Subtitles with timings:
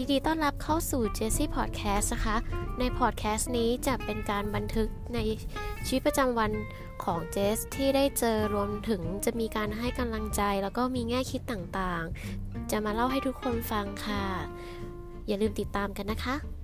[0.00, 2.36] ินดีต้อนรับเข้าสู่ Jessie Podcast นะคะ
[2.78, 5.18] ในพอดแคสต์นี้จะเป็นการบันทึกใน
[5.86, 6.50] ชีวิตประจำวัน
[7.04, 14.24] ของเจสที่ได้เจอรวมถึงจะมีการให้กำลังใจ แล้วก็มีแง่คิดต่างๆ จะมาเล่าให้ทุกคนฟังค่ะ
[15.26, 16.59] อย่าลืมติดตามกันนะคะ